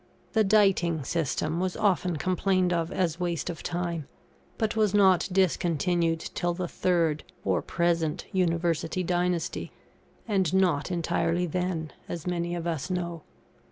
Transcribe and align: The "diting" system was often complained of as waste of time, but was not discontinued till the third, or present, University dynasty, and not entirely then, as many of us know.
The 0.33 0.43
"diting" 0.43 1.03
system 1.03 1.59
was 1.59 1.77
often 1.77 2.15
complained 2.17 2.73
of 2.73 2.91
as 2.91 3.19
waste 3.19 3.51
of 3.51 3.61
time, 3.61 4.07
but 4.57 4.75
was 4.75 4.95
not 4.95 5.29
discontinued 5.31 6.31
till 6.33 6.55
the 6.55 6.67
third, 6.67 7.23
or 7.45 7.61
present, 7.61 8.25
University 8.31 9.03
dynasty, 9.03 9.71
and 10.27 10.51
not 10.55 10.89
entirely 10.89 11.45
then, 11.45 11.93
as 12.09 12.25
many 12.25 12.55
of 12.55 12.65
us 12.65 12.89
know. 12.89 13.21